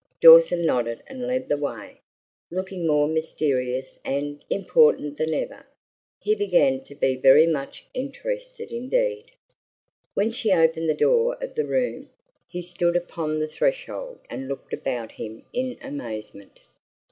Dawson 0.19 0.63
nodded 0.63 1.03
and 1.05 1.27
led 1.27 1.47
the 1.47 1.57
way, 1.57 2.01
looking 2.49 2.87
more 2.87 3.07
mysterious 3.07 3.99
and 4.03 4.43
important 4.49 5.17
than 5.19 5.31
ever. 5.31 5.67
He 6.19 6.33
began 6.33 6.81
to 6.85 6.95
be 6.95 7.15
very 7.15 7.45
much 7.45 7.85
interested 7.93 8.71
indeed. 8.71 9.29
When 10.15 10.31
she 10.31 10.53
opened 10.53 10.89
the 10.89 10.95
door 10.95 11.37
of 11.39 11.53
the 11.53 11.65
room, 11.65 12.09
he 12.49 12.63
stood 12.63 12.95
upon 12.95 13.37
the 13.37 13.47
threshold 13.47 14.17
and 14.27 14.47
looked 14.47 14.73
about 14.73 15.11
him 15.11 15.45
in 15.53 15.77
amazement. 15.83 16.61